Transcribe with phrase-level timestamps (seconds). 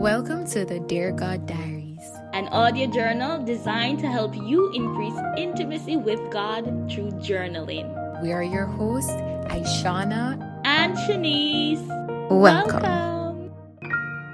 [0.00, 2.00] Welcome to the Dear God Diaries,
[2.32, 7.84] an audio journal designed to help you increase intimacy with God through journaling.
[8.22, 9.10] We are your hosts,
[9.52, 11.86] Aishana and Shanice.
[12.30, 12.80] Welcome.
[12.80, 13.52] Welcome.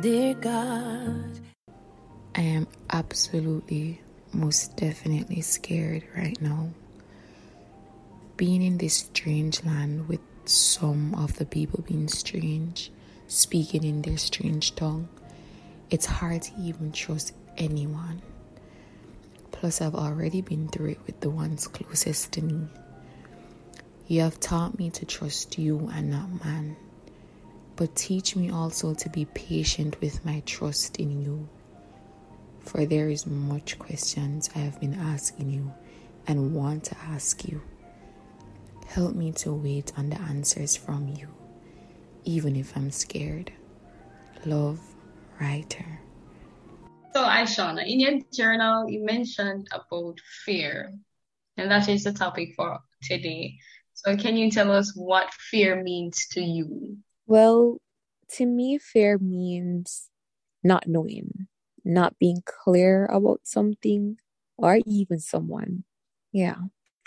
[0.00, 1.38] Dear God,
[2.34, 4.00] I am absolutely,
[4.32, 6.70] most definitely scared right now.
[8.36, 12.90] Being in this strange land with some of the people being strange,
[13.28, 15.08] speaking in their strange tongue
[15.92, 18.22] it's hard to even trust anyone.
[19.50, 22.66] Plus, I've already been through it with the ones closest to me.
[24.08, 26.76] You have taught me to trust you and not man.
[27.76, 31.46] But teach me also to be patient with my trust in you.
[32.60, 35.72] For there is much questions I have been asking you
[36.26, 37.60] and want to ask you.
[38.86, 41.28] Help me to wait on the answers from you,
[42.24, 43.52] even if I'm scared.
[44.46, 44.80] Love,
[45.40, 46.00] writer.
[47.14, 50.94] So, Aishana, in your journal, you mentioned about fear,
[51.56, 53.58] and that is the topic for today.
[53.94, 56.96] So, can you tell us what fear means to you?
[57.26, 57.78] Well,
[58.36, 60.08] to me, fear means
[60.64, 61.48] not knowing,
[61.84, 64.16] not being clear about something
[64.56, 65.84] or even someone.
[66.32, 66.56] Yeah,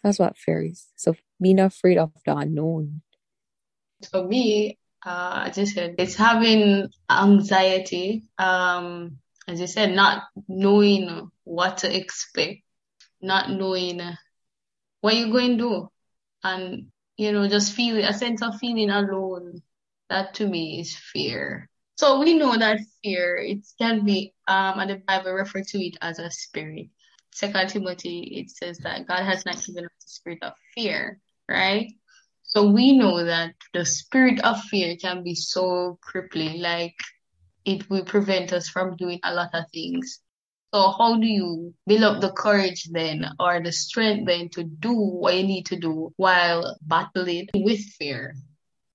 [0.04, 0.86] that's what fear is.
[0.96, 3.02] So, being afraid of the unknown.
[4.12, 8.24] For me, uh, as I said, it's having anxiety.
[8.38, 12.64] Um, as I said, not knowing what to expect,
[13.22, 14.02] not knowing
[15.02, 15.90] what you're going to do,
[16.44, 19.62] and you know, just feeling a sense of feeling alone.
[20.10, 21.68] That to me is fear.
[21.98, 25.98] So we know that fear it can be, um, and the Bible refer to it
[26.02, 26.90] as a spirit.
[27.34, 31.92] Second Timothy it says that God has not given us the spirit of fear, right?
[32.56, 36.96] So we know that the spirit of fear can be so crippling, like
[37.66, 40.22] it will prevent us from doing a lot of things.
[40.74, 44.94] So how do you build up the courage then or the strength then to do
[44.94, 48.36] what you need to do while battling with fear?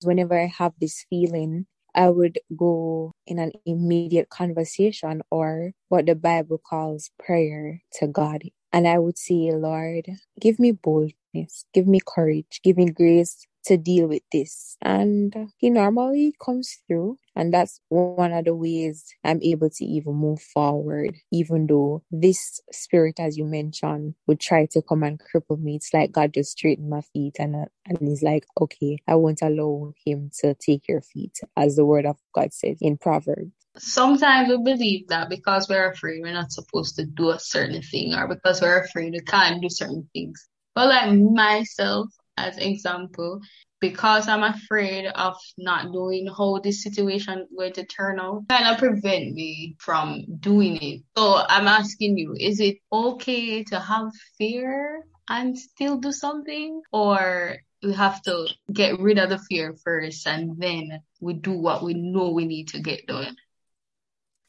[0.04, 6.15] Whenever I have this feeling, I would go in an immediate conversation or what the
[6.15, 8.44] Bible calls prayer to God.
[8.72, 10.06] And I would say, Lord,
[10.41, 14.76] give me boldness, give me courage, give me grace to deal with this.
[14.82, 17.19] And he normally comes through.
[17.37, 22.60] And that's one of the ways I'm able to even move forward, even though this
[22.72, 25.76] spirit, as you mentioned, would try to come and cripple me.
[25.76, 27.54] It's like God just straightened my feet and,
[27.87, 32.04] and he's like, okay, I won't allow him to take your feet, as the word
[32.04, 33.53] of God says in Proverbs.
[33.78, 38.15] Sometimes we believe that because we're afraid, we're not supposed to do a certain thing,
[38.15, 40.49] or because we're afraid we can't do certain things.
[40.75, 42.09] But like myself,
[42.48, 43.40] as example,
[43.80, 48.78] because I'm afraid of not knowing how this situation going to turn out, kind of
[48.78, 51.02] prevent me from doing it.
[51.16, 56.82] So I'm asking you, is it okay to have fear and still do something?
[56.92, 61.82] Or we have to get rid of the fear first and then we do what
[61.82, 63.36] we know we need to get done?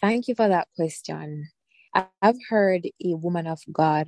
[0.02, 1.50] Thank you for that question.
[1.94, 4.08] I've heard a woman of God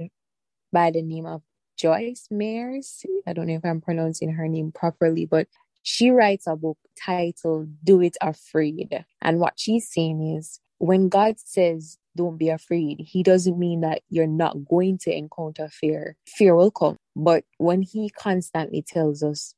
[0.72, 1.44] by the name of
[1.78, 3.06] Joyce Myers.
[3.28, 5.48] I don't know if I'm pronouncing her name properly, but
[5.84, 9.06] she writes a book titled Do It Afraid.
[9.22, 14.02] And what she's saying is when God says, don't be afraid, He doesn't mean that
[14.10, 16.16] you're not going to encounter fear.
[16.28, 16.98] Fear will come.
[17.16, 19.56] But when He constantly tells us,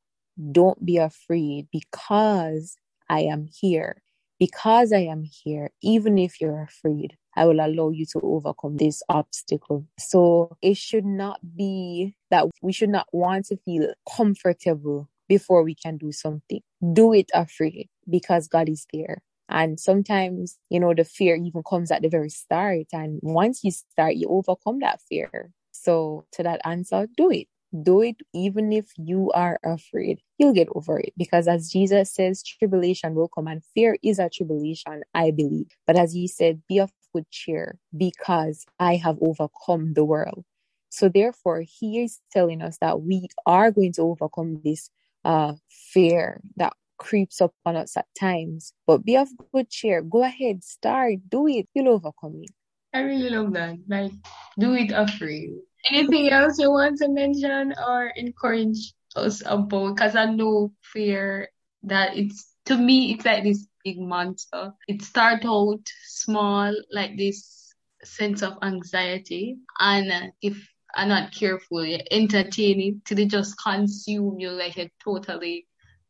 [0.52, 2.76] don't be afraid because
[3.08, 4.02] I am here,
[4.38, 9.02] because I am here, even if you're afraid, I will allow you to overcome this
[9.08, 9.86] obstacle.
[9.98, 15.74] So it should not be that we should not want to feel comfortable before we
[15.74, 16.60] can do something.
[16.92, 19.22] Do it afraid because God is there.
[19.48, 22.86] And sometimes, you know, the fear even comes at the very start.
[22.92, 25.52] And once you start, you overcome that fear.
[25.72, 27.48] So to that answer, do it.
[27.82, 30.20] Do it even if you are afraid.
[30.38, 34.30] You'll get over it because as Jesus says, tribulation will come and fear is a
[34.30, 35.66] tribulation, I believe.
[35.86, 40.44] But as he said, be of good cheer because I have overcome the world.
[40.90, 44.90] So therefore, he is telling us that we are going to overcome this
[45.24, 48.72] uh, fear that creeps up on us at times.
[48.86, 50.02] But be of good cheer.
[50.02, 51.68] Go ahead, start, do it.
[51.74, 52.50] You'll overcome it.
[52.92, 53.78] I really love that.
[53.88, 54.12] Like,
[54.58, 55.50] do it afraid.
[55.90, 59.96] Anything else you want to mention or encourage us about?
[59.96, 61.48] Because I know fear
[61.82, 64.72] that it's to me it's like this big monster.
[64.88, 67.72] It starts out small, like this
[68.02, 70.56] sense of anxiety, and if
[70.92, 75.68] I'm not careful, you entertain it till it just consume you like it totally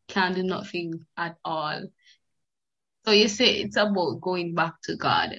[0.08, 1.82] can't do nothing at all.
[3.04, 5.36] So you say it's about going back to God.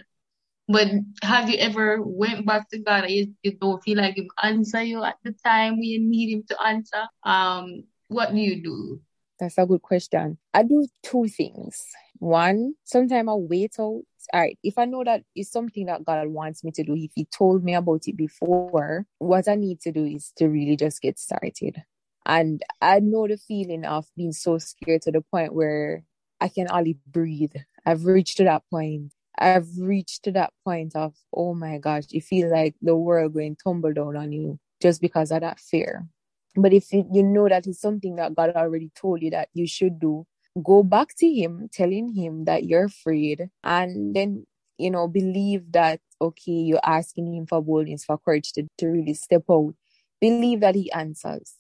[0.67, 0.89] But
[1.23, 4.83] have you ever went back to God and you, you don't feel like Him answer
[4.83, 7.03] you at the time when you need Him to answer?
[7.23, 9.01] Um, what do you do?
[9.39, 10.37] That's a good question.
[10.53, 11.83] I do two things.
[12.19, 14.01] One, sometimes I wait out.
[14.33, 17.11] All right, if I know that it's something that God wants me to do, if
[17.15, 21.01] He told me about it before, what I need to do is to really just
[21.01, 21.83] get started.
[22.25, 26.03] And I know the feeling of being so scared to the point where
[26.41, 27.53] I can only breathe.
[27.85, 29.13] I've reached to that point.
[29.39, 33.55] I've reached to that point of, oh my gosh, you feel like the world going
[33.55, 36.05] tumble down on you just because of that fear.
[36.55, 39.67] But if you, you know that it's something that God already told you that you
[39.67, 40.25] should do,
[40.63, 44.45] go back to Him, telling Him that you're afraid, and then,
[44.77, 49.13] you know, believe that, okay, you're asking Him for boldness, for courage to, to really
[49.13, 49.75] step out.
[50.19, 51.55] Believe that He answers.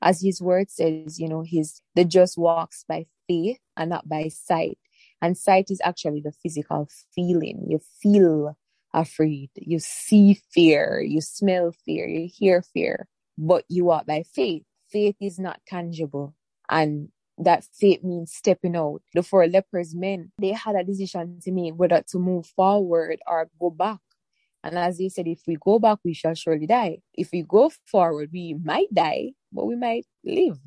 [0.00, 4.28] As His word says, you know, His the just walks by faith and not by
[4.28, 4.78] sight.
[5.20, 7.66] And sight is actually the physical feeling.
[7.68, 8.56] You feel
[8.92, 13.06] afraid, you see fear, you smell fear, you hear fear
[13.36, 14.62] but you walk by faith.
[14.90, 16.34] Faith is not tangible.
[16.70, 17.08] And
[17.38, 19.02] that faith means stepping out.
[19.14, 23.48] The four lepers men, they had a decision to make whether to move forward or
[23.60, 23.98] go back.
[24.64, 26.98] And as they said, if we go back, we shall surely die.
[27.14, 30.58] If we go forward, we might die, but we might live.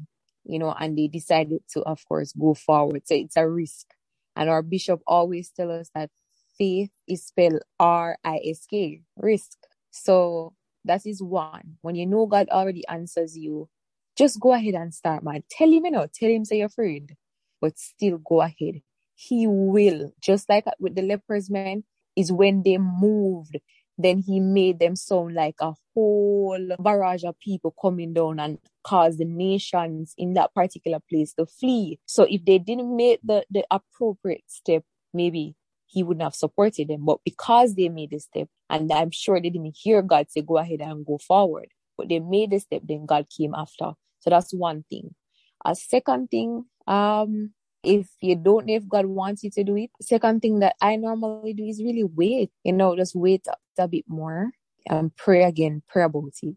[0.44, 3.04] You know, and they decided to, of course, go forward.
[3.06, 3.88] So it's a risk.
[4.36, 6.10] And our bishop always tell us that
[6.58, 9.58] faith is spelled R-I-S-K, risk.
[9.92, 10.54] So
[10.86, 11.78] that is one.
[11.82, 13.70] When you know God already answers you,
[14.18, 15.44] just go ahead and start, man.
[15.50, 17.16] Tell him, you know, tell him say you're afraid,
[17.62, 18.82] but still go ahead.
[19.16, 20.14] He will.
[20.22, 21.84] Just like with the lepers, man,
[22.16, 23.58] is when they moved,
[23.98, 29.18] then he made them sound like a whole barrage of people coming down and cause
[29.18, 32.00] the nations in that particular place to flee.
[32.06, 34.84] So if they didn't make the, the appropriate step,
[35.14, 35.56] maybe
[35.96, 37.06] he wouldn't have supported them.
[37.06, 40.58] But because they made a step, and I'm sure they didn't hear God say, go
[40.58, 43.94] ahead and go forward, but they made a step, then God came after.
[44.20, 45.16] So that's one thing.
[45.64, 49.90] A second thing, um, if you don't know if God wants you to do it,
[50.02, 53.46] second thing that I normally do is really wait, you know, just wait
[53.78, 54.52] a bit more
[54.90, 56.56] and pray again, pray about it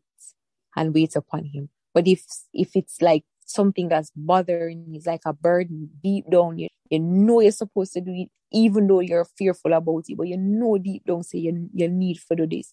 [0.76, 1.68] and wait upon him.
[1.94, 6.58] But if if it's like something that's bothering you, it's like a burden deep down,
[6.58, 10.28] you, you know you're supposed to do it, even though you're fearful about it, but
[10.28, 12.72] you know deep down say you, you need to do this.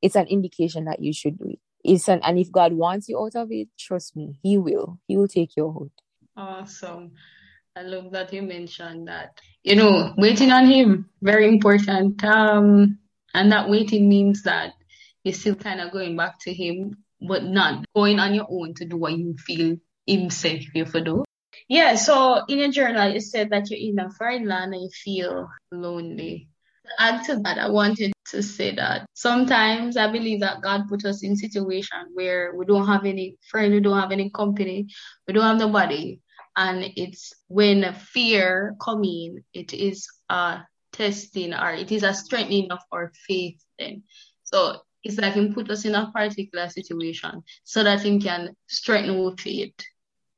[0.00, 1.58] It's an indication that you should do it.
[1.82, 4.98] It's an, and if God wants you out of it, trust me, He will.
[5.06, 5.90] He will take you out.
[6.36, 7.12] Awesome.
[7.76, 9.40] I love that you mentioned that.
[9.62, 12.22] You know, waiting on Him, very important.
[12.24, 12.98] Um,
[13.34, 14.72] and that waiting means that
[15.24, 18.84] you're still kind of going back to Him, but not going on your own to
[18.84, 21.24] do what you feel Him sent you for do.
[21.68, 24.90] Yeah, so in your journal, you said that you're in a foreign land and you
[24.90, 26.48] feel lonely.
[26.98, 31.22] Add to that, I wanted to say that sometimes I believe that God put us
[31.22, 34.88] in situation where we don't have any friend, we don't have any company,
[35.26, 36.20] we don't have nobody.
[36.56, 40.60] And it's when fear come in, it is a
[40.92, 44.02] testing or it is a strengthening of our faith then.
[44.42, 49.18] So it's like He put us in a particular situation so that He can strengthen
[49.18, 49.74] our faith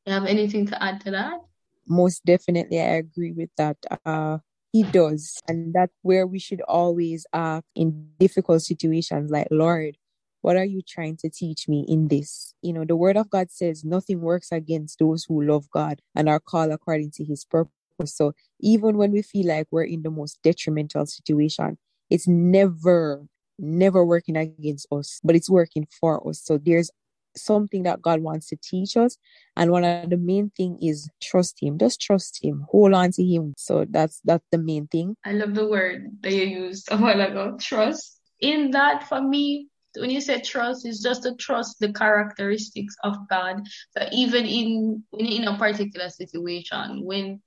[0.06, 1.40] you have anything to add to that?
[1.88, 3.76] Most definitely, I agree with that.
[4.04, 4.38] Uh,
[4.72, 5.40] he does.
[5.48, 9.96] And that's where we should always act in difficult situations like, Lord,
[10.42, 12.54] what are you trying to teach me in this?
[12.62, 16.28] You know, the word of God says nothing works against those who love God and
[16.28, 17.72] are called according to his purpose.
[18.04, 21.78] So even when we feel like we're in the most detrimental situation,
[22.10, 23.26] it's never,
[23.58, 26.42] never working against us, but it's working for us.
[26.44, 26.90] So there's
[27.36, 29.16] something that God wants to teach us.
[29.56, 31.78] And one of the main thing is trust him.
[31.78, 32.64] Just trust him.
[32.70, 33.54] Hold on to him.
[33.56, 35.16] So that's that's the main thing.
[35.24, 37.56] I love the word that you used a while ago.
[37.60, 38.20] Trust.
[38.40, 43.16] In that for me, when you say trust, it's just to trust the characteristics of
[43.28, 43.62] God.
[43.96, 47.40] So even in in a particular situation, when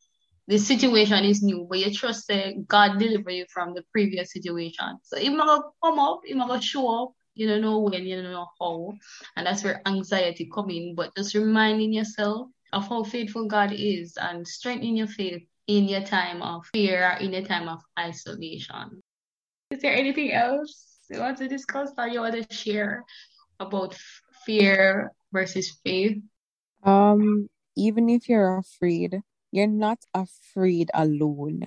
[0.47, 4.97] the situation is new, but you trust that God deliver you from the previous situation.
[5.03, 8.31] So it might come up, it might show up, you don't know when, you don't
[8.31, 8.93] know how.
[9.35, 10.93] And that's where anxiety come in.
[10.95, 16.01] But just reminding yourself of how faithful God is and strengthening your faith in your
[16.01, 19.01] time of fear, in your time of isolation.
[19.71, 23.03] Is there anything else you want to discuss or you want to share
[23.59, 23.95] about
[24.45, 26.17] fear versus faith?
[26.83, 31.65] Um, even if you're afraid, you're not afraid alone.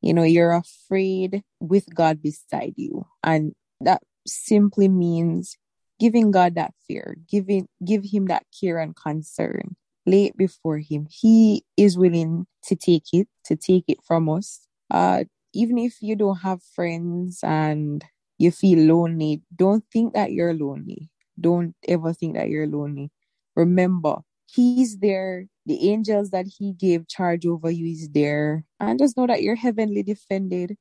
[0.00, 3.06] You know, you're afraid with God beside you.
[3.24, 5.56] And that simply means
[5.98, 9.76] giving God that fear, giving give him that care and concern.
[10.06, 11.06] Lay it before him.
[11.10, 14.66] He is willing to take it, to take it from us.
[14.90, 18.04] Uh, even if you don't have friends and
[18.38, 21.10] you feel lonely, don't think that you're lonely.
[21.38, 23.10] Don't ever think that you're lonely.
[23.54, 24.18] Remember,
[24.50, 25.46] He's there.
[25.66, 28.64] The angels that He gave charge over you is there.
[28.80, 30.76] And just know that you're heavenly defended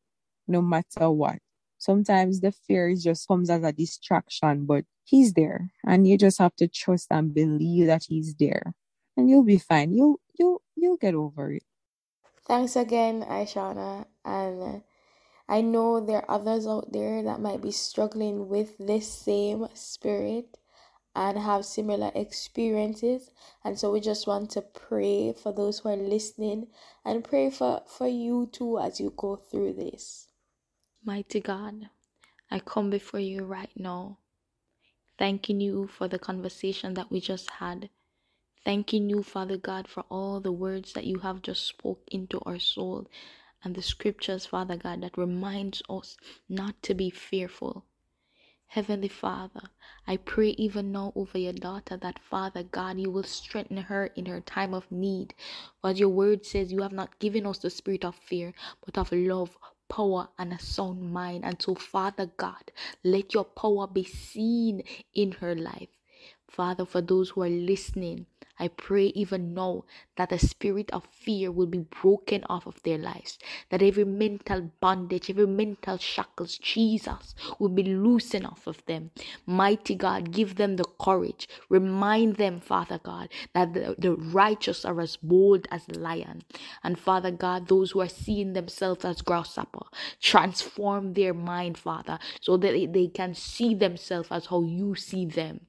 [0.47, 1.39] no matter what.
[1.77, 5.71] Sometimes the fear just comes as a distraction, but He's there.
[5.85, 8.73] And you just have to trust and believe that He's there.
[9.17, 9.93] And you'll be fine.
[9.93, 11.63] You'll you'll you'll get over it.
[12.47, 14.05] Thanks again, Aishana.
[14.25, 14.83] And
[15.49, 20.57] I know there are others out there that might be struggling with this same spirit
[21.15, 23.31] and have similar experiences.
[23.63, 26.67] And so we just want to pray for those who are listening
[27.05, 30.26] and pray for, for you too as you go through this.
[31.05, 31.89] Mighty God,
[32.51, 34.19] I come before you right now,
[35.17, 37.89] thanking you for the conversation that we just had.
[38.65, 42.59] Thanking you, Father God, for all the words that you have just spoke into our
[42.59, 43.07] soul
[43.63, 46.17] and the scriptures, Father God, that reminds us
[46.49, 47.85] not to be fearful.
[48.67, 49.69] Heavenly Father,
[50.07, 54.25] I pray even now over your daughter that Father God, you will strengthen her in
[54.27, 55.33] her time of need.
[55.81, 58.53] For your word says, you have not given us the spirit of fear,
[58.85, 59.57] but of love,
[59.89, 61.45] power, and a sound mind.
[61.45, 62.71] And so, Father God,
[63.03, 65.89] let your power be seen in her life.
[66.47, 68.27] Father, for those who are listening,
[68.59, 69.85] I pray even now
[70.17, 73.37] that the spirit of fear will be broken off of their lives,
[73.69, 79.11] that every mental bondage, every mental shackles, Jesus, will be loosened off of them.
[79.45, 81.47] Mighty God, give them the courage.
[81.69, 86.43] Remind them, Father God, that the, the righteous are as bold as lion.
[86.83, 89.85] And Father God, those who are seeing themselves as grasshopper,
[90.21, 95.66] transform their mind, Father, so that they can see themselves as how you see them.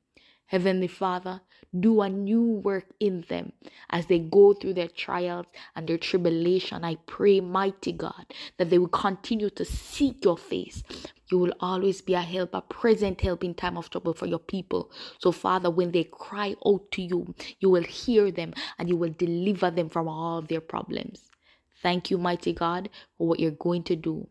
[0.48, 1.42] Heavenly Father,
[1.78, 3.52] do a new work in them
[3.90, 5.44] as they go through their trials
[5.76, 6.86] and their tribulation.
[6.86, 8.24] I pray, mighty God,
[8.56, 10.82] that they will continue to seek your face.
[11.30, 14.38] You will always be a help, a present help in time of trouble for your
[14.38, 14.90] people.
[15.18, 19.12] So, Father, when they cry out to you, you will hear them and you will
[19.18, 21.30] deliver them from all their problems.
[21.82, 22.88] Thank you, mighty God,
[23.18, 24.28] for what you're going to do.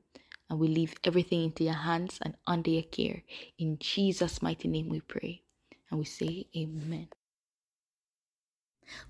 [0.49, 3.21] And we leave everything into your hands and under your care.
[3.59, 5.43] In Jesus' mighty name we pray.
[5.89, 7.07] And we say, Amen.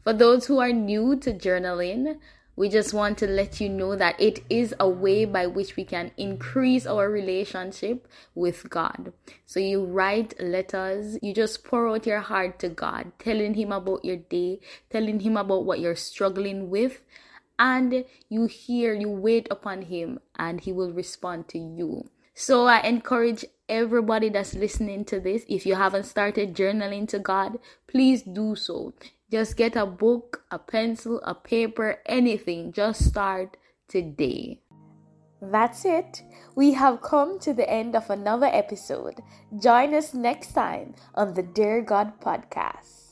[0.03, 2.19] For those who are new to journaling,
[2.57, 5.85] we just want to let you know that it is a way by which we
[5.85, 9.13] can increase our relationship with God.
[9.45, 14.03] So you write letters, you just pour out your heart to God, telling Him about
[14.03, 17.03] your day, telling Him about what you're struggling with,
[17.59, 22.09] and you hear, you wait upon Him, and He will respond to you.
[22.39, 27.57] So I encourage everybody that's listening to this, if you haven't started journaling to God,
[27.87, 28.93] please do so.
[29.31, 32.73] Just get a book, a pencil, a paper, anything.
[32.73, 34.61] Just start today.
[35.41, 36.21] That's it.
[36.53, 39.19] We have come to the end of another episode.
[39.59, 43.06] Join us next time on the Dear God podcast.